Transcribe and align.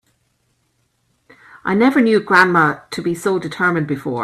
I 1.63 1.75
never 1.75 2.01
knew 2.01 2.19
grandma 2.19 2.79
to 2.89 3.01
be 3.03 3.13
so 3.13 3.37
determined 3.37 3.85
before. 3.85 4.19